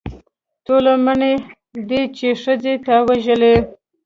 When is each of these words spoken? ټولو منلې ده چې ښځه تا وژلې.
ټولو 0.65 0.91
منلې 1.05 1.33
ده 1.89 2.01
چې 2.17 2.27
ښځه 2.41 2.73
تا 2.85 2.95
وژلې. 3.07 3.55